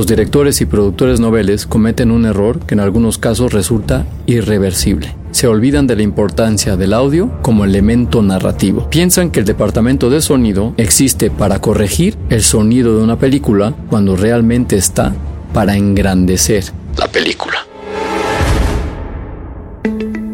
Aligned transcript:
Los 0.00 0.06
directores 0.06 0.62
y 0.62 0.64
productores 0.64 1.20
noveles 1.20 1.66
cometen 1.66 2.10
un 2.10 2.24
error 2.24 2.58
que 2.64 2.72
en 2.72 2.80
algunos 2.80 3.18
casos 3.18 3.52
resulta 3.52 4.06
irreversible. 4.24 5.14
Se 5.30 5.46
olvidan 5.46 5.86
de 5.86 5.94
la 5.94 6.00
importancia 6.00 6.78
del 6.78 6.94
audio 6.94 7.30
como 7.42 7.66
elemento 7.66 8.22
narrativo. 8.22 8.88
Piensan 8.88 9.30
que 9.30 9.40
el 9.40 9.44
departamento 9.44 10.08
de 10.08 10.22
sonido 10.22 10.72
existe 10.78 11.30
para 11.30 11.58
corregir 11.60 12.16
el 12.30 12.42
sonido 12.42 12.96
de 12.96 13.04
una 13.04 13.18
película 13.18 13.74
cuando 13.90 14.16
realmente 14.16 14.76
está 14.76 15.14
para 15.52 15.76
engrandecer 15.76 16.64
la 16.96 17.06
película. 17.06 17.58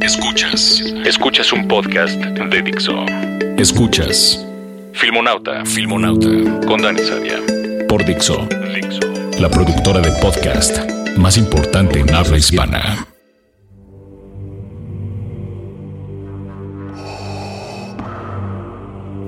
Escuchas. 0.01 0.80
Escuchas 1.05 1.53
un 1.53 1.67
podcast 1.67 2.14
de 2.14 2.62
Dixo. 2.62 3.05
Escuchas. 3.58 4.47
Filmonauta. 4.92 5.64
Filmonauta. 5.64 6.28
Con 6.69 6.83
Dani 6.83 7.01
Sadia. 7.01 7.41
Por 7.89 8.05
Dixo. 8.05 8.47
Dixo. 8.73 9.16
La 9.39 9.51
productora 9.51 10.01
de 10.01 10.11
podcast 10.12 10.79
más 11.19 11.37
importante 11.37 12.01
en 12.01 12.15
habla 12.15 12.39
hispana. 12.39 13.06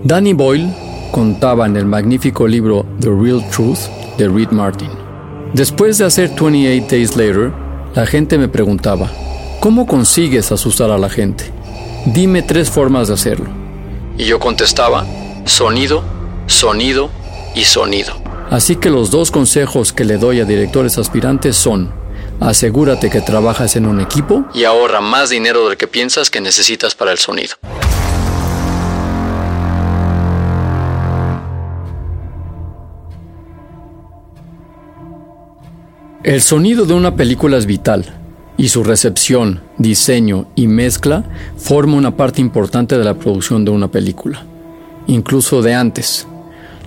Danny 0.05 0.33
Boyle 0.33 0.71
contaba 1.13 1.67
en 1.67 1.77
el 1.77 1.85
magnífico 1.85 2.49
libro 2.49 2.87
The 3.01 3.11
Real 3.11 3.47
Truth 3.51 3.81
de 4.17 4.29
Reed 4.29 4.49
Martin. 4.49 4.89
Después 5.53 5.99
de 5.99 6.07
hacer 6.07 6.31
28 6.31 6.87
Days 6.91 7.15
Later, 7.15 7.53
la 7.95 8.07
gente 8.07 8.39
me 8.39 8.49
preguntaba, 8.49 9.11
¿cómo 9.61 9.87
consigues 9.87 10.51
asustar 10.53 10.91
a 10.91 10.97
la 10.97 11.11
gente? 11.11 11.45
Dime 12.07 12.41
tres 12.41 12.71
formas 12.71 13.09
de 13.09 13.15
hacerlo. 13.15 13.51
Y 14.17 14.25
yo 14.25 14.39
contestaba, 14.41 15.05
sonido, 15.45 16.03
sonido 16.47 17.11
y 17.55 17.65
sonido. 17.65 18.28
Así 18.51 18.77
que 18.77 18.89
los 18.89 19.11
dos 19.11 19.31
consejos 19.31 19.93
que 19.93 20.07
le 20.07 20.17
doy 20.17 20.41
a 20.41 20.47
directores 20.47 20.97
aspirantes 20.97 21.55
son, 21.55 21.93
asegúrate 22.41 23.11
que 23.11 23.21
trabajas 23.21 23.77
en 23.77 23.85
un 23.85 24.01
equipo 24.01 24.47
y 24.55 24.65
ahorra 24.65 25.03
más 25.03 25.29
dinero 25.29 25.69
del 25.69 25.77
que 25.77 25.87
piensas 25.87 26.31
que 26.31 26.41
necesitas 26.41 26.95
para 26.95 27.13
el 27.13 27.19
sonido. 27.19 27.57
El 36.25 36.41
sonido 36.41 36.87
de 36.87 36.95
una 36.95 37.17
película 37.17 37.59
es 37.59 37.67
vital 37.67 38.15
y 38.57 38.71
su 38.71 38.83
recepción, 38.83 39.63
diseño 39.77 40.49
y 40.55 40.69
mezcla 40.69 41.25
forma 41.59 41.97
una 41.97 42.17
parte 42.17 42.41
importante 42.41 42.97
de 42.97 43.05
la 43.05 43.15
producción 43.15 43.67
de 43.67 43.73
una 43.73 43.89
película, 43.89 44.43
incluso 45.07 45.61
de 45.61 45.75
antes. 45.75 46.27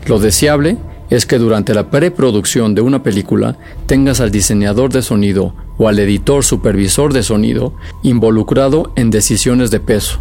Lo 0.07 0.19
deseable 0.19 0.77
es 1.11 1.25
que 1.25 1.37
durante 1.37 1.75
la 1.75 1.91
preproducción 1.91 2.73
de 2.73 2.81
una 2.81 3.03
película 3.03 3.57
tengas 3.85 4.21
al 4.21 4.31
diseñador 4.31 4.91
de 4.91 5.01
sonido 5.01 5.53
o 5.77 5.87
al 5.87 5.99
editor 5.99 6.43
supervisor 6.43 7.13
de 7.13 7.21
sonido 7.21 7.73
involucrado 8.01 8.93
en 8.95 9.11
decisiones 9.11 9.71
de 9.71 9.81
peso, 9.81 10.19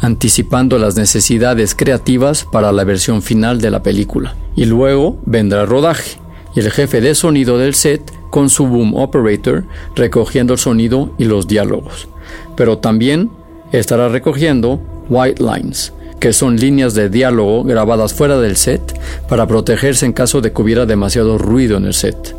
anticipando 0.00 0.78
las 0.78 0.96
necesidades 0.96 1.76
creativas 1.76 2.44
para 2.44 2.72
la 2.72 2.82
versión 2.82 3.22
final 3.22 3.60
de 3.60 3.70
la 3.70 3.84
película. 3.84 4.34
Y 4.56 4.64
luego 4.64 5.16
vendrá 5.24 5.62
el 5.62 5.68
rodaje 5.68 6.18
y 6.56 6.60
el 6.60 6.72
jefe 6.72 7.00
de 7.00 7.14
sonido 7.14 7.56
del 7.56 7.74
set 7.74 8.02
con 8.30 8.50
su 8.50 8.66
boom 8.66 8.96
operator 8.96 9.64
recogiendo 9.94 10.54
el 10.54 10.58
sonido 10.58 11.14
y 11.18 11.24
los 11.24 11.46
diálogos. 11.46 12.08
Pero 12.56 12.78
también 12.78 13.30
estará 13.70 14.08
recogiendo 14.08 14.80
white 15.08 15.40
lines, 15.40 15.92
que 16.22 16.32
son 16.32 16.56
líneas 16.56 16.94
de 16.94 17.08
diálogo 17.08 17.64
grabadas 17.64 18.14
fuera 18.14 18.38
del 18.38 18.56
set 18.56 18.80
para 19.28 19.48
protegerse 19.48 20.06
en 20.06 20.12
caso 20.12 20.40
de 20.40 20.52
que 20.52 20.62
hubiera 20.62 20.86
demasiado 20.86 21.36
ruido 21.36 21.76
en 21.78 21.84
el 21.84 21.94
set. 21.94 22.36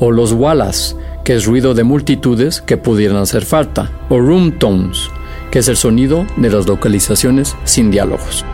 O 0.00 0.10
los 0.10 0.34
wallas, 0.34 0.98
que 1.24 1.36
es 1.36 1.46
ruido 1.46 1.72
de 1.72 1.82
multitudes 1.82 2.60
que 2.60 2.76
pudieran 2.76 3.16
hacer 3.16 3.46
falta. 3.46 3.90
O 4.10 4.18
room 4.18 4.58
tones, 4.58 5.08
que 5.50 5.60
es 5.60 5.68
el 5.68 5.78
sonido 5.78 6.26
de 6.36 6.50
las 6.50 6.66
localizaciones 6.66 7.56
sin 7.64 7.90
diálogos. 7.90 8.44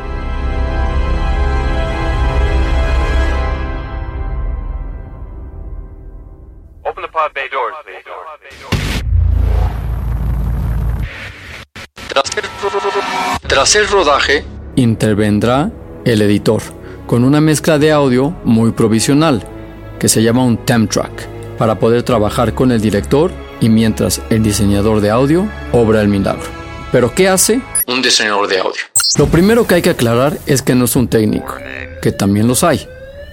Tras 13.48 13.74
el 13.74 13.88
rodaje, 13.88 14.44
intervendrá 14.78 15.72
el 16.04 16.22
editor 16.22 16.62
con 17.08 17.24
una 17.24 17.40
mezcla 17.40 17.80
de 17.80 17.90
audio 17.90 18.32
muy 18.44 18.70
provisional 18.70 19.42
que 19.98 20.08
se 20.08 20.22
llama 20.22 20.44
un 20.44 20.56
temp 20.58 20.88
track 20.88 21.26
para 21.58 21.80
poder 21.80 22.04
trabajar 22.04 22.54
con 22.54 22.70
el 22.70 22.80
director 22.80 23.32
y 23.60 23.68
mientras 23.68 24.22
el 24.30 24.44
diseñador 24.44 25.00
de 25.00 25.10
audio 25.10 25.48
obra 25.72 26.00
el 26.00 26.06
milagro. 26.06 26.46
Pero 26.92 27.12
¿qué 27.12 27.28
hace 27.28 27.60
un 27.88 28.02
diseñador 28.02 28.46
de 28.46 28.60
audio? 28.60 28.82
Lo 29.18 29.26
primero 29.26 29.66
que 29.66 29.74
hay 29.74 29.82
que 29.82 29.90
aclarar 29.90 30.38
es 30.46 30.62
que 30.62 30.76
no 30.76 30.84
es 30.84 30.94
un 30.94 31.08
técnico, 31.08 31.56
que 32.00 32.12
también 32.12 32.46
los 32.46 32.62
hay, 32.62 32.86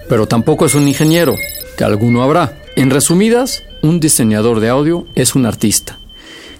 pero 0.10 0.28
tampoco 0.28 0.66
es 0.66 0.74
un 0.74 0.88
ingeniero, 0.88 1.36
que 1.78 1.84
alguno 1.84 2.24
habrá. 2.24 2.58
En 2.76 2.90
resumidas, 2.90 3.62
un 3.84 4.00
diseñador 4.00 4.62
de 4.62 4.70
audio 4.70 5.06
es 5.14 5.36
un 5.36 5.46
artista, 5.46 6.00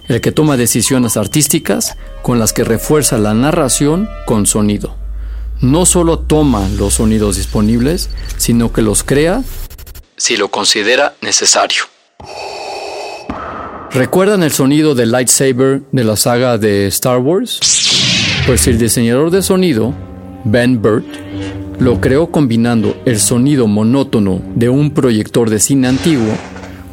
el 0.08 0.20
que 0.20 0.32
toma 0.32 0.56
decisiones 0.56 1.16
artísticas 1.16 1.96
con 2.22 2.38
las 2.38 2.52
que 2.52 2.64
refuerza 2.64 3.18
la 3.18 3.34
narración 3.34 4.08
con 4.26 4.46
sonido. 4.46 4.96
No 5.60 5.86
solo 5.86 6.18
toma 6.18 6.68
los 6.68 6.94
sonidos 6.94 7.36
disponibles, 7.36 8.10
sino 8.36 8.72
que 8.72 8.82
los 8.82 9.02
crea 9.02 9.42
si 10.16 10.36
lo 10.36 10.48
considera 10.48 11.14
necesario. 11.20 11.84
¿Recuerdan 13.90 14.42
el 14.42 14.52
sonido 14.52 14.94
del 14.94 15.12
lightsaber 15.12 15.82
de 15.92 16.04
la 16.04 16.16
saga 16.16 16.58
de 16.58 16.86
Star 16.88 17.18
Wars? 17.18 17.60
Pues 18.46 18.66
el 18.66 18.78
diseñador 18.78 19.30
de 19.30 19.42
sonido, 19.42 19.94
Ben 20.44 20.80
Burt, 20.82 21.06
lo 21.78 22.00
creó 22.00 22.30
combinando 22.30 22.96
el 23.04 23.20
sonido 23.20 23.66
monótono 23.66 24.40
de 24.54 24.68
un 24.68 24.92
proyector 24.92 25.50
de 25.50 25.60
cine 25.60 25.88
antiguo 25.88 26.32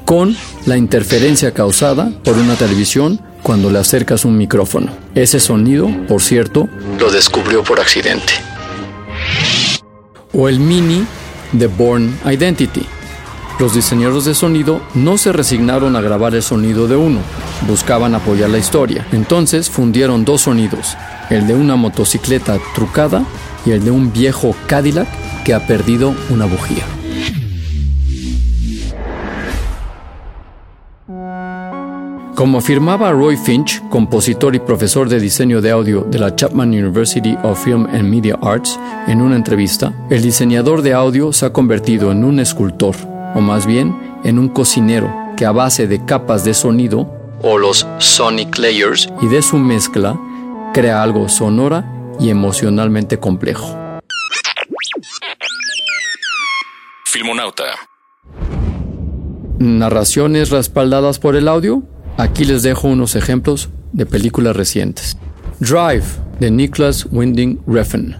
con 0.05 0.35
la 0.65 0.77
interferencia 0.77 1.53
causada 1.53 2.11
por 2.23 2.37
una 2.37 2.55
televisión 2.55 3.19
cuando 3.41 3.69
le 3.69 3.79
acercas 3.79 4.23
un 4.25 4.37
micrófono. 4.37 4.91
Ese 5.13 5.39
sonido, 5.39 5.89
por 6.07 6.21
cierto, 6.21 6.69
lo 6.99 7.11
descubrió 7.11 7.63
por 7.63 7.79
accidente. 7.79 8.33
O 10.33 10.47
el 10.47 10.59
mini 10.59 11.05
de 11.51 11.67
Born 11.67 12.17
Identity. 12.25 12.85
Los 13.59 13.75
diseñadores 13.75 14.25
de 14.25 14.33
sonido 14.33 14.81
no 14.95 15.17
se 15.17 15.31
resignaron 15.31 15.95
a 15.95 16.01
grabar 16.01 16.33
el 16.33 16.41
sonido 16.41 16.87
de 16.87 16.95
uno, 16.95 17.19
buscaban 17.67 18.15
apoyar 18.15 18.49
la 18.49 18.57
historia. 18.57 19.05
Entonces 19.11 19.69
fundieron 19.69 20.25
dos 20.25 20.41
sonidos, 20.41 20.97
el 21.29 21.45
de 21.45 21.53
una 21.53 21.75
motocicleta 21.75 22.57
trucada 22.73 23.23
y 23.65 23.71
el 23.71 23.85
de 23.85 23.91
un 23.91 24.11
viejo 24.11 24.55
Cadillac 24.67 25.07
que 25.43 25.53
ha 25.53 25.67
perdido 25.67 26.15
una 26.29 26.45
bujía. 26.45 26.83
Como 32.35 32.57
afirmaba 32.57 33.11
Roy 33.11 33.37
Finch, 33.37 33.79
compositor 33.89 34.55
y 34.55 34.59
profesor 34.59 35.07
de 35.07 35.19
diseño 35.19 35.61
de 35.61 35.69
audio 35.69 36.01
de 36.01 36.17
la 36.17 36.35
Chapman 36.35 36.69
University 36.69 37.37
of 37.43 37.63
Film 37.63 37.85
and 37.85 38.09
Media 38.09 38.39
Arts, 38.41 38.79
en 39.05 39.21
una 39.21 39.35
entrevista, 39.35 39.93
el 40.09 40.23
diseñador 40.23 40.81
de 40.81 40.93
audio 40.93 41.31
se 41.31 41.45
ha 41.45 41.53
convertido 41.53 42.11
en 42.11 42.23
un 42.23 42.39
escultor, 42.39 42.95
o 43.35 43.39
más 43.39 43.67
bien 43.67 43.95
en 44.23 44.39
un 44.39 44.49
cocinero, 44.49 45.13
que 45.37 45.45
a 45.45 45.51
base 45.51 45.85
de 45.85 46.03
capas 46.05 46.43
de 46.43 46.55
sonido, 46.55 47.07
o 47.43 47.59
los 47.59 47.85
sonic 47.99 48.57
layers, 48.57 49.07
y 49.21 49.27
de 49.27 49.43
su 49.43 49.57
mezcla, 49.57 50.19
crea 50.73 51.03
algo 51.03 51.29
sonora 51.29 51.85
y 52.19 52.29
emocionalmente 52.29 53.19
complejo. 53.19 53.77
Filmonauta. 57.05 57.65
Narraciones 59.59 60.49
respaldadas 60.49 61.19
por 61.19 61.35
el 61.35 61.47
audio 61.47 61.83
Aquí 62.17 62.45
les 62.45 62.61
dejo 62.61 62.87
unos 62.87 63.15
ejemplos 63.15 63.69
de 63.91 64.05
películas 64.05 64.55
recientes. 64.55 65.17
Drive, 65.59 66.05
de 66.39 66.51
Nicholas 66.51 67.07
Winding 67.11 67.59
Refn. 67.65 68.15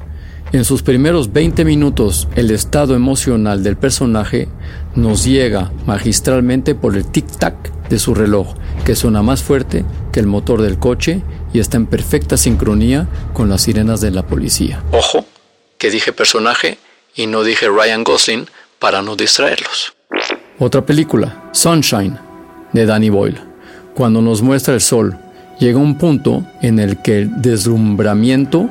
En 0.51 0.65
sus 0.65 0.81
primeros 0.81 1.31
20 1.31 1.63
minutos, 1.63 2.27
el 2.35 2.49
estado 2.51 2.95
emocional 2.95 3.63
del 3.63 3.75
personaje 3.77 4.47
nos 4.95 5.25
llega 5.25 5.71
magistralmente 5.85 6.73
por 6.73 6.95
el 6.95 7.05
tic-tac 7.05 7.55
de 7.89 7.99
su 7.99 8.15
reloj, 8.15 8.55
que 8.83 8.95
suena 8.95 9.21
más 9.21 9.43
fuerte 9.43 9.85
que 10.11 10.19
el 10.19 10.27
motor 10.27 10.61
del 10.61 10.79
coche 10.79 11.21
y 11.53 11.59
está 11.59 11.77
en 11.77 11.85
perfecta 11.85 12.35
sincronía 12.35 13.07
con 13.33 13.49
las 13.49 13.61
sirenas 13.61 14.01
de 14.01 14.11
la 14.11 14.25
policía. 14.25 14.83
Ojo, 14.91 15.25
que 15.77 15.91
dije 15.91 16.13
personaje 16.13 16.77
y 17.15 17.27
no 17.27 17.43
dije 17.43 17.67
Ryan 17.67 18.03
Gosling 18.03 18.47
para 18.79 19.03
no 19.03 19.15
distraerlos. 19.15 19.93
Otra 20.57 20.83
película, 20.83 21.49
Sunshine, 21.51 22.19
de 22.73 22.85
Danny 22.85 23.09
Boyle 23.09 23.52
cuando 23.93 24.21
nos 24.21 24.41
muestra 24.41 24.73
el 24.73 24.81
sol, 24.81 25.17
llega 25.59 25.77
un 25.77 25.95
punto 25.97 26.43
en 26.61 26.79
el 26.79 26.97
que 26.97 27.19
el 27.19 27.41
deslumbramiento 27.41 28.69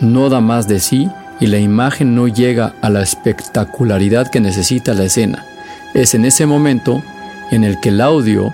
no 0.00 0.28
da 0.28 0.40
más 0.40 0.68
de 0.68 0.80
sí 0.80 1.08
y 1.40 1.46
la 1.46 1.58
imagen 1.58 2.14
no 2.14 2.28
llega 2.28 2.74
a 2.80 2.90
la 2.90 3.02
espectacularidad 3.02 4.30
que 4.30 4.40
necesita 4.40 4.94
la 4.94 5.04
escena. 5.04 5.44
Es 5.94 6.14
en 6.14 6.24
ese 6.24 6.46
momento 6.46 7.02
en 7.50 7.64
el 7.64 7.80
que 7.80 7.90
el 7.90 8.00
audio 8.00 8.52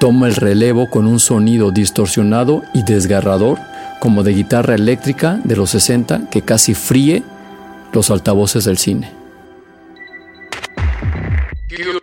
toma 0.00 0.26
el 0.26 0.34
relevo 0.34 0.90
con 0.90 1.06
un 1.06 1.20
sonido 1.20 1.70
distorsionado 1.70 2.62
y 2.72 2.82
desgarrador 2.82 3.58
como 4.00 4.22
de 4.22 4.34
guitarra 4.34 4.74
eléctrica 4.74 5.40
de 5.44 5.56
los 5.56 5.70
60 5.70 6.28
que 6.30 6.42
casi 6.42 6.74
fríe 6.74 7.22
los 7.92 8.10
altavoces 8.10 8.64
del 8.64 8.78
cine. 8.78 9.10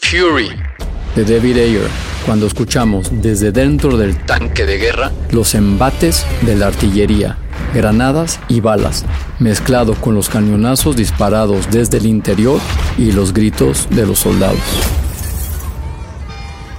Fury 0.01 0.68
de 1.15 1.25
David 1.25 1.57
Ayer 1.57 1.89
cuando 2.25 2.47
escuchamos 2.47 3.09
desde 3.11 3.51
dentro 3.51 3.97
del 3.97 4.15
tanque 4.25 4.65
de 4.65 4.77
guerra 4.77 5.11
los 5.31 5.55
embates 5.55 6.25
de 6.41 6.55
la 6.55 6.67
artillería, 6.67 7.37
granadas 7.73 8.39
y 8.47 8.61
balas, 8.61 9.05
mezclado 9.39 9.95
con 9.95 10.15
los 10.15 10.29
cañonazos 10.29 10.95
disparados 10.95 11.69
desde 11.71 11.97
el 11.97 12.05
interior 12.05 12.59
y 12.97 13.11
los 13.11 13.33
gritos 13.33 13.87
de 13.89 14.05
los 14.05 14.19
soldados. 14.19 14.59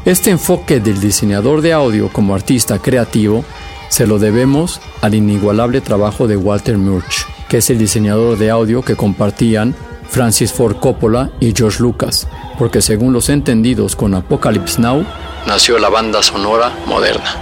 Este 0.05 0.31
enfoque 0.31 0.81
del 0.81 1.00
diseñador 1.00 1.61
de 1.61 1.73
audio 1.73 2.09
como 2.12 2.35
artista 2.35 2.79
creativo 2.79 3.44
se 3.88 4.06
lo 4.06 4.19
debemos 4.19 4.81
al 5.00 5.15
inigualable 5.15 5.81
trabajo 5.81 6.29
de 6.29 6.37
Walter 6.37 6.79
Murch, 6.79 7.27
que 7.49 7.59
es 7.59 7.71
el 7.71 7.79
diseñador 7.79 8.38
de 8.38 8.50
audio 8.50 8.82
que 8.82 8.94
compartían 8.94 9.75
Francis 10.10 10.52
Ford 10.52 10.76
Coppola 10.76 11.30
y 11.40 11.54
George 11.56 11.80
Lucas, 11.80 12.26
porque 12.58 12.82
según 12.82 13.12
los 13.12 13.28
entendidos 13.28 13.94
con 13.94 14.14
Apocalypse 14.14 14.80
Now, 14.80 15.06
nació 15.46 15.78
la 15.78 15.88
banda 15.88 16.22
sonora 16.22 16.72
moderna. 16.86 17.36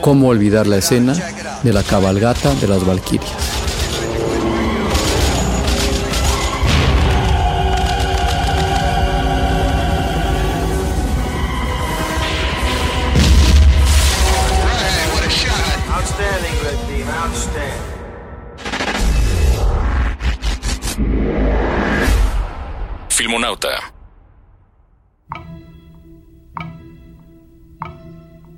¿Cómo 0.00 0.28
olvidar 0.28 0.66
la 0.66 0.76
escena 0.76 1.14
de 1.62 1.72
la 1.72 1.82
cabalgata 1.82 2.54
de 2.54 2.68
las 2.68 2.86
Valquirias? 2.86 3.55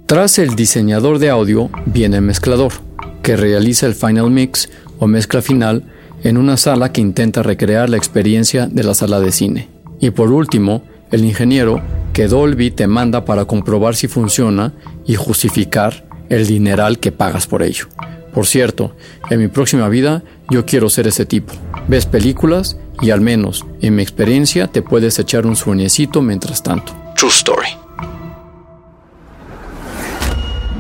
Tras 0.07 0.39
el 0.39 0.57
diseñador 0.57 1.19
de 1.19 1.31
audio 1.31 1.71
viene 1.87 2.17
el 2.17 2.23
mezclador, 2.23 2.73
que 3.23 3.37
realiza 3.37 3.87
el 3.87 3.95
final 3.95 4.31
mix 4.31 4.71
o 4.99 5.07
mezcla 5.07 5.43
final 5.43 5.85
en 6.25 6.37
una 6.37 6.57
sala 6.57 6.93
que 6.93 7.01
intenta 7.01 7.43
recrear 7.43 7.91
la 7.91 7.99
experiencia 7.99 8.67
de 8.67 8.85
la 8.85 8.95
sala 8.95 9.21
de 9.21 9.33
cine. 9.33 9.69
Y 10.01 10.11
por 10.11 10.33
último, 10.33 10.83
el 11.11 11.25
ingeniero 11.25 11.83
que 12.13 12.27
Dolby 12.27 12.71
te 12.71 12.87
manda 12.87 13.25
para 13.25 13.45
comprobar 13.45 13.97
si 13.97 14.09
funciona 14.09 14.73
y 15.07 15.15
justificar 15.15 16.07
el 16.29 16.47
dineral 16.47 16.99
que 16.99 17.13
pagas 17.13 17.47
por 17.47 17.63
ello. 17.63 17.87
Por 18.33 18.47
cierto, 18.47 18.95
en 19.31 19.41
mi 19.41 19.49
próxima 19.49 19.89
vida 19.89 20.23
yo 20.51 20.65
quiero 20.65 20.91
ser 20.91 21.07
ese 21.07 21.27
tipo. 21.27 21.53
Ves 21.87 22.07
películas 22.07 22.77
y 23.01 23.11
al 23.11 23.21
menos 23.21 23.65
en 23.81 23.97
mi 23.97 24.03
experiencia 24.03 24.67
te 24.67 24.83
puedes 24.83 25.19
echar 25.19 25.47
un 25.47 25.57
sueñecito 25.57 26.23
mientras 26.23 26.63
tanto. 26.63 26.93
True 27.15 27.31
story. 27.31 27.69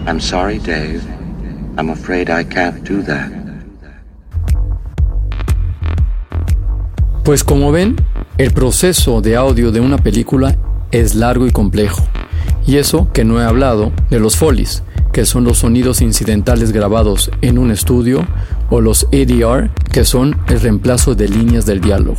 I'm 0.06 0.20
sorry, 0.20 0.58
Dave. 0.58 1.00
I'm 1.76 1.90
afraid 1.90 2.28
I 2.28 2.44
can't 2.44 2.82
do 2.88 3.02
that. 3.04 3.30
Pues 7.24 7.44
como 7.44 7.70
ven, 7.72 7.96
el 8.38 8.52
proceso 8.52 9.20
de 9.20 9.36
audio 9.36 9.70
de 9.70 9.80
una 9.80 9.98
película 9.98 10.56
es 10.92 11.14
largo 11.14 11.46
y 11.46 11.50
complejo. 11.50 12.02
Y 12.66 12.76
eso 12.76 13.10
que 13.12 13.24
no 13.24 13.40
he 13.40 13.44
hablado 13.44 13.92
de 14.08 14.18
los 14.18 14.36
folies, 14.36 14.82
que 15.12 15.26
son 15.26 15.44
los 15.44 15.58
sonidos 15.58 16.00
incidentales 16.00 16.72
grabados 16.72 17.30
en 17.42 17.58
un 17.58 17.70
estudio, 17.70 18.26
o 18.70 18.80
los 18.80 19.06
ADR, 19.12 19.70
que 19.90 20.04
son 20.04 20.36
el 20.48 20.60
reemplazo 20.60 21.14
de 21.14 21.28
líneas 21.28 21.66
del 21.66 21.80
diálogo. 21.80 22.18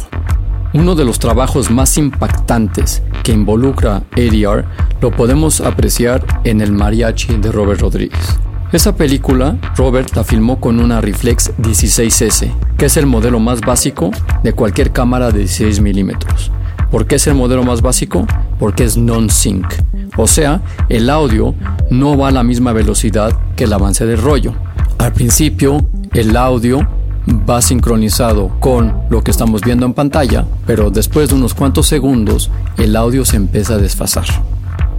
Uno 0.74 0.96
de 0.96 1.06
los 1.06 1.20
trabajos 1.20 1.72
más 1.72 1.98
impactantes 1.98 3.02
que 3.24 3.32
involucra 3.32 4.04
ADR 4.12 4.66
lo 5.02 5.12
podemos 5.12 5.62
apreciar 5.62 6.24
en 6.44 6.62
El 6.62 6.72
Mariachi 6.72 7.38
de 7.38 7.52
Robert 7.52 7.82
Rodríguez. 7.82 8.40
Esa 8.72 8.96
película, 8.96 9.58
Robert 9.76 10.16
la 10.16 10.24
filmó 10.24 10.60
con 10.60 10.80
una 10.80 11.02
Reflex 11.02 11.52
16S, 11.58 12.54
que 12.78 12.86
es 12.86 12.98
el 12.98 13.08
modelo 13.08 13.40
más 13.40 13.62
básico 13.62 14.12
de 14.44 14.54
cualquier 14.54 14.92
cámara 14.92 15.32
de 15.32 15.40
16 15.40 15.82
milímetros. 15.82 16.52
¿Por 16.92 17.08
qué 17.08 17.16
es 17.16 17.26
el 17.26 17.34
modelo 17.34 17.64
más 17.64 17.82
básico? 17.82 18.28
Porque 18.60 18.84
es 18.84 18.96
non-sync, 18.96 19.66
o 20.18 20.28
sea, 20.28 20.62
el 20.90 21.10
audio 21.10 21.56
no 21.90 22.18
va 22.18 22.28
a 22.28 22.32
la 22.32 22.44
misma 22.44 22.74
velocidad 22.74 23.32
que 23.56 23.64
el 23.64 23.74
avance 23.74 24.06
del 24.06 24.22
rollo. 24.22 24.54
Al 24.98 25.14
principio, 25.14 25.88
el 26.14 26.36
audio 26.36 26.88
va 27.50 27.62
sincronizado 27.62 28.52
con 28.60 29.04
lo 29.10 29.24
que 29.24 29.32
estamos 29.32 29.62
viendo 29.62 29.86
en 29.86 29.94
pantalla, 29.94 30.46
pero 30.66 30.90
después 30.90 31.30
de 31.30 31.36
unos 31.36 31.54
cuantos 31.54 31.88
segundos 31.88 32.50
el 32.78 32.96
audio 32.96 33.26
se 33.26 33.38
empieza 33.38 33.76
a 33.76 33.78
desfasar. 33.78 34.26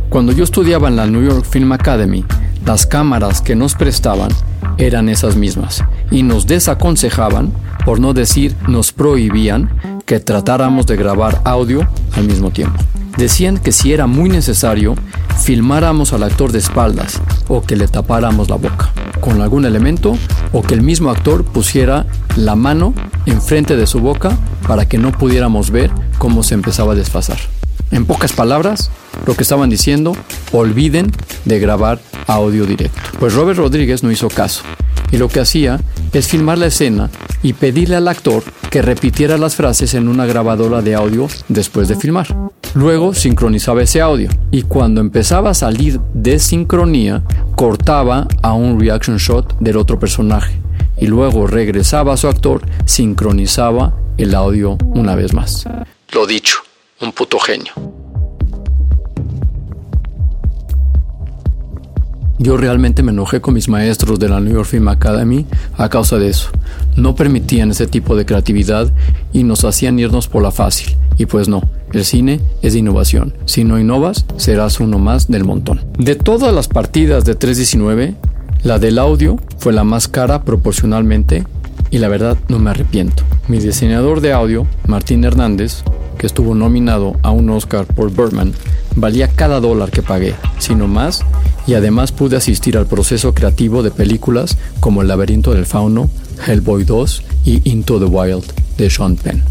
Cuando 0.09 0.33
yo 0.33 0.45
estudiaba 0.45 0.89
en 0.89 0.97
la 0.97 1.07
New 1.07 1.23
York 1.23 1.45
Film 1.45 1.73
Academy, 1.73 2.25
las 2.65 2.87
cámaras 2.87 3.41
que 3.43 3.57
nos 3.57 3.75
prestaban 3.75 4.31
eran 4.79 5.09
esas 5.09 5.37
mismas 5.37 5.85
y 6.11 6.23
nos 6.23 6.47
desaconsejaban, 6.47 7.53
por 7.85 8.01
no 8.01 8.13
decir 8.13 8.57
nos 8.69 8.93
prohibían, 8.93 9.71
que 10.05 10.21
tratáramos 10.21 10.87
de 10.87 10.97
grabar 10.97 11.41
audio 11.45 11.87
al 12.17 12.25
mismo 12.25 12.51
tiempo. 12.51 12.90
Decían 13.17 13.59
que 13.59 13.73
si 13.73 13.93
era 13.93 14.07
muy 14.07 14.29
necesario, 14.29 14.95
filmáramos 15.43 16.13
al 16.13 16.23
actor 16.23 16.53
de 16.53 16.59
espaldas 16.59 17.21
o 17.49 17.63
que 17.63 17.77
le 17.77 17.89
tapáramos 17.89 18.49
la 18.49 18.57
boca 18.57 18.93
con 19.21 19.41
algún 19.43 19.65
elemento 19.65 20.17
o 20.53 20.63
que 20.63 20.75
el 20.75 20.83
mismo 20.83 21.11
actor 21.11 21.45
pusiera 21.45 22.07
la 22.37 22.57
mano 22.57 22.95
enfrente 23.27 23.77
de 23.77 23.87
su 23.87 24.01
boca 24.01 24.37
para 24.67 24.89
que 24.89 24.99
no 24.99 25.13
pudiéramos 25.13 25.71
ver 25.71 25.91
cómo 26.19 26.43
se 26.43 26.55
empezaba 26.55 26.93
a 26.93 26.97
desfasar. 26.97 27.39
En 27.91 28.07
pocas 28.07 28.33
palabras, 28.33 28.91
lo 29.27 29.35
que 29.35 29.43
estaban 29.43 29.69
diciendo, 29.69 30.17
olviden 30.53 31.13
de 31.45 31.59
grabar 31.59 32.01
audio 32.27 32.65
directo. 32.65 33.01
Pues 33.19 33.35
Robert 33.35 33.59
Rodríguez 33.59 34.03
no 34.03 34.11
hizo 34.11 34.29
caso 34.29 34.63
y 35.11 35.17
lo 35.17 35.29
que 35.29 35.41
hacía 35.41 35.81
es 36.13 36.29
filmar 36.29 36.59
la 36.59 36.67
escena 36.67 37.11
y 37.43 37.55
pedirle 37.55 37.97
al 37.97 38.09
actor 38.09 38.43
que 38.71 38.83
repitiera 38.83 39.39
las 39.39 39.57
frases 39.57 39.95
en 39.95 40.09
una 40.09 40.27
grabadora 40.27 40.83
de 40.83 40.95
audio 40.95 41.29
después 41.49 41.89
de 41.89 41.97
filmar. 41.97 42.29
Luego 42.75 43.15
sincronizaba 43.15 43.83
ese 43.83 44.01
audio 44.01 44.31
y 44.53 44.63
cuando 44.63 45.01
empezaba 45.01 45.51
a 45.51 45.55
salir 45.55 46.01
de 46.15 46.39
sincronía, 46.39 47.23
cortaba 47.57 48.29
a 48.43 48.53
un 48.53 48.79
reaction 48.79 49.17
shot 49.17 49.59
del 49.59 49.77
otro 49.77 49.99
personaje 49.99 50.61
y 50.97 51.07
luego 51.07 51.47
regresaba 51.47 52.13
a 52.13 52.17
su 52.17 52.29
actor, 52.29 52.63
sincronizaba 52.85 53.97
el 54.19 54.35
audio 54.35 54.79
una 54.95 55.17
vez 55.17 55.35
más. 55.35 55.65
Lo 56.13 56.27
dicho, 56.27 56.59
un 57.01 57.13
puto 57.13 57.39
genio. 57.41 58.00
Yo 62.43 62.57
realmente 62.57 63.03
me 63.03 63.13
enojé 63.13 63.43
con 63.43 63.53
mis 63.53 63.69
maestros 63.69 64.19
de 64.19 64.31
la 64.31 64.41
New 64.41 64.55
York 64.55 64.65
Film 64.65 64.89
Academy 64.89 65.45
a 65.77 65.91
causa 65.91 66.17
de 66.17 66.31
eso. 66.31 66.49
No 66.97 67.15
permitían 67.15 67.71
ese 67.71 67.87
tipo 67.87 68.17
de 68.17 68.25
creatividad 68.25 68.91
y 69.35 69.43
nos 69.43 69.63
hacían 69.67 69.99
irnos 69.99 70.27
por 70.27 70.43
la 70.43 70.51
fácil. 70.51 70.97
Y 71.19 71.27
pues 71.27 71.49
no, 71.49 71.61
el 71.93 72.07
cine 72.07 72.41
es 72.63 72.75
innovación. 72.75 73.35
Si 73.45 73.63
no 73.63 73.79
innovas, 73.79 74.25
serás 74.39 74.81
uno 74.81 74.99
más 74.99 75.29
del 75.29 75.45
montón. 75.45 75.83
De 75.99 76.17
todas 76.17 76.55
las 76.55 76.67
partidas 76.67 77.27
de 77.27 77.35
319, 77.35 78.15
la 78.63 78.79
del 78.79 78.99
audio 78.99 79.39
fue 79.59 79.75
la 79.75 79.85
más 79.85 80.09
cara 80.09 80.43
proporcionalmente 80.43 81.45
y 81.91 81.99
la 81.99 82.09
verdad 82.09 82.39
no 82.49 82.59
me 82.59 82.71
arrepiento. 82.71 83.23
Mi 83.49 83.59
diseñador 83.59 84.23
de 84.23 84.33
audio, 84.33 84.67
Martín 84.87 85.25
Hernández, 85.25 85.83
que 86.17 86.27
estuvo 86.27 86.55
nominado 86.55 87.17
a 87.23 87.33
un 87.33 87.51
Oscar 87.51 87.85
por 87.85 88.11
Birdman, 88.11 88.55
valía 88.97 89.29
cada 89.29 89.61
dólar 89.61 89.91
que 89.91 90.03
pagué, 90.03 90.35
sino 90.59 90.89
más, 90.89 91.23
y 91.67 91.75
además 91.75 92.13
pude 92.13 92.37
asistir 92.37 92.77
al 92.77 92.87
proceso 92.87 93.35
creativo 93.35 93.83
de 93.83 93.91
películas 93.91 94.57
como 94.81 95.03
El 95.03 95.09
laberinto 95.09 95.53
del 95.53 95.67
fauno, 95.67 96.11
Hellboy 96.47 96.85
2 96.85 97.23
y 97.45 97.71
Into 97.71 97.99
the 97.99 98.07
Wild 98.07 98.45
de 98.77 98.91
Sean 98.91 99.17
Penn. 99.17 99.43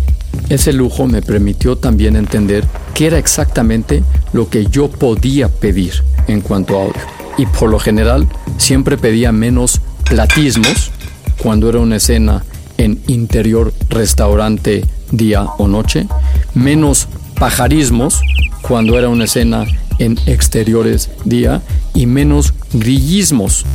Ese 0.50 0.74
lujo 0.74 1.08
me 1.08 1.22
permitió 1.22 1.78
también 1.78 2.16
entender 2.16 2.66
qué 2.94 3.08
era 3.08 3.18
exactamente 3.18 4.04
lo 4.34 4.50
que 4.50 4.66
yo 4.66 4.90
podía 4.90 5.48
pedir 5.48 5.94
en 6.28 6.42
cuanto 6.42 6.78
a 6.78 6.84
audio. 6.84 7.02
Y 7.38 7.46
por 7.46 7.70
lo 7.70 7.80
general 7.80 8.28
siempre 8.58 8.98
pedía 8.98 9.32
menos 9.32 9.80
platismos 10.10 10.92
cuando 11.38 11.70
era 11.70 11.80
una 11.80 11.98
escena 11.98 12.44
en 12.78 13.00
interior 13.08 13.74
restaurante 13.90 14.86
día 15.12 15.44
o 15.44 15.68
noche, 15.68 16.08
menos 16.54 17.08
pajarismos 17.40 18.22
cuando 18.62 18.98
era 18.98 19.10
una 19.10 19.26
escena 19.26 19.66
en 20.00 20.18
exteriores 20.26 21.10
día 21.26 21.62
y 21.94 22.06
menos 22.06 22.54
grillismos 22.74 23.66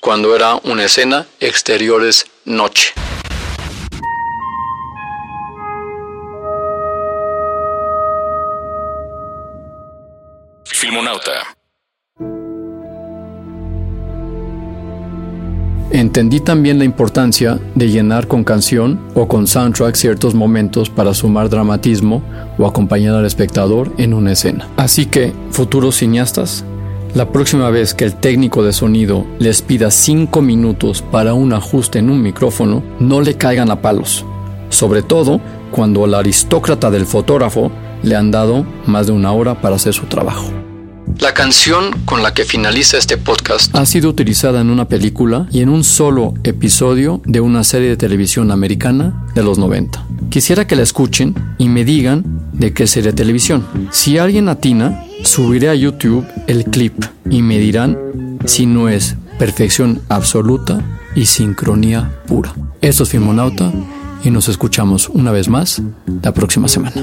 cuando 0.00 0.34
era 0.34 0.54
una 0.64 0.84
escena 0.84 1.26
exteriores 1.40 2.26
noche. 2.46 2.94
Filmonauta. 10.64 11.57
Entendí 15.98 16.38
también 16.38 16.78
la 16.78 16.84
importancia 16.84 17.58
de 17.74 17.90
llenar 17.90 18.28
con 18.28 18.44
canción 18.44 19.00
o 19.16 19.26
con 19.26 19.48
soundtrack 19.48 19.96
ciertos 19.96 20.32
momentos 20.32 20.90
para 20.90 21.12
sumar 21.12 21.48
dramatismo 21.48 22.22
o 22.56 22.68
acompañar 22.68 23.16
al 23.16 23.26
espectador 23.26 23.92
en 23.98 24.14
una 24.14 24.30
escena. 24.30 24.68
Así 24.76 25.06
que, 25.06 25.32
futuros 25.50 25.96
cineastas, 25.96 26.64
la 27.16 27.32
próxima 27.32 27.68
vez 27.70 27.94
que 27.94 28.04
el 28.04 28.14
técnico 28.14 28.62
de 28.62 28.72
sonido 28.72 29.26
les 29.40 29.60
pida 29.60 29.90
5 29.90 30.40
minutos 30.40 31.02
para 31.02 31.34
un 31.34 31.52
ajuste 31.52 31.98
en 31.98 32.10
un 32.10 32.22
micrófono, 32.22 32.84
no 33.00 33.20
le 33.20 33.34
caigan 33.34 33.72
a 33.72 33.82
palos. 33.82 34.24
Sobre 34.68 35.02
todo 35.02 35.40
cuando 35.72 36.04
al 36.04 36.14
aristócrata 36.14 36.92
del 36.92 37.06
fotógrafo 37.06 37.72
le 38.04 38.14
han 38.14 38.30
dado 38.30 38.64
más 38.86 39.08
de 39.08 39.14
una 39.14 39.32
hora 39.32 39.60
para 39.60 39.74
hacer 39.74 39.94
su 39.94 40.06
trabajo. 40.06 40.67
La 41.16 41.34
canción 41.34 41.90
con 42.04 42.22
la 42.22 42.32
que 42.32 42.44
finaliza 42.44 42.96
este 42.96 43.16
podcast 43.16 43.74
ha 43.74 43.84
sido 43.86 44.08
utilizada 44.10 44.60
en 44.60 44.70
una 44.70 44.88
película 44.88 45.48
y 45.50 45.62
en 45.62 45.68
un 45.68 45.82
solo 45.82 46.34
episodio 46.44 47.20
de 47.24 47.40
una 47.40 47.64
serie 47.64 47.88
de 47.88 47.96
televisión 47.96 48.52
americana 48.52 49.26
de 49.34 49.42
los 49.42 49.58
90. 49.58 50.06
Quisiera 50.30 50.66
que 50.66 50.76
la 50.76 50.82
escuchen 50.82 51.34
y 51.58 51.68
me 51.68 51.84
digan 51.84 52.50
de 52.52 52.72
qué 52.72 52.86
serie 52.86 53.10
de 53.10 53.16
televisión. 53.16 53.66
Si 53.90 54.18
alguien 54.18 54.48
atina, 54.48 55.04
subiré 55.24 55.70
a 55.70 55.74
YouTube 55.74 56.24
el 56.46 56.64
clip 56.64 57.04
y 57.28 57.42
me 57.42 57.58
dirán 57.58 58.38
si 58.44 58.66
no 58.66 58.88
es 58.88 59.16
perfección 59.38 60.00
absoluta 60.08 60.80
y 61.16 61.26
sincronía 61.26 62.12
pura. 62.26 62.54
Esto 62.80 63.02
es 63.02 63.08
Filmonauta 63.08 63.72
y 64.22 64.30
nos 64.30 64.48
escuchamos 64.48 65.08
una 65.08 65.32
vez 65.32 65.48
más 65.48 65.82
la 66.22 66.32
próxima 66.32 66.68
semana. 66.68 67.02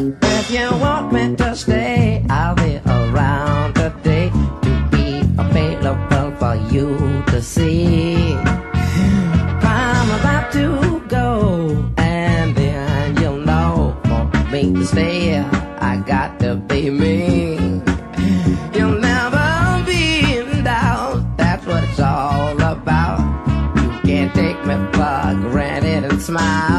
smile. 26.36 26.75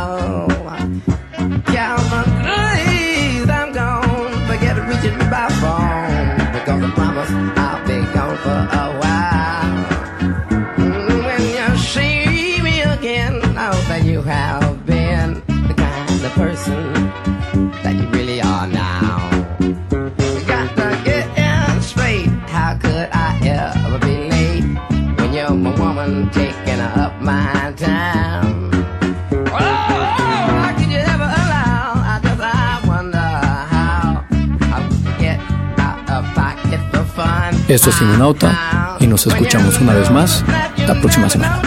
Esto 37.76 37.90
es 37.90 37.96
Filmonauta 37.96 38.96
y 39.00 39.06
nos 39.06 39.26
escuchamos 39.26 39.78
una 39.82 39.92
vez 39.92 40.10
más 40.10 40.42
la 40.78 40.98
próxima 40.98 41.28
semana. 41.28 41.60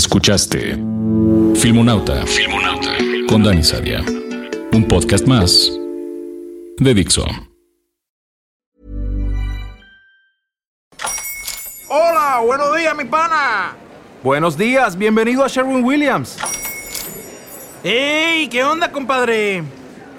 Escuchaste 0.00 0.78
Filmonauta, 1.56 2.24
Filmonauta 2.24 2.96
con 3.28 3.42
Dani 3.42 3.62
Sadia. 3.62 4.02
Un 4.72 4.88
podcast 4.88 5.26
más 5.26 5.70
de 6.78 6.94
Dixo. 6.94 7.26
Hola, 11.90 12.40
buenos 12.46 12.74
días, 12.78 12.96
mi 12.96 13.04
pana. 13.04 13.76
Buenos 14.24 14.56
días, 14.56 14.96
bienvenido 14.96 15.44
a 15.44 15.48
Sherwin 15.48 15.84
Williams. 15.84 16.38
¡Ey! 17.84 18.48
¿Qué 18.48 18.64
onda, 18.64 18.90
compadre? 18.90 19.64